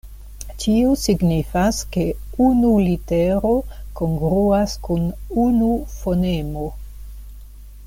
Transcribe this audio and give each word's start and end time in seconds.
Tio 0.61 0.93
signifas 1.01 1.81
ke 1.95 2.05
unu 2.45 2.71
litero 2.87 3.53
kongruas 4.01 4.75
kun 4.89 5.05
unu 5.45 5.71
fonemo. 6.01 6.67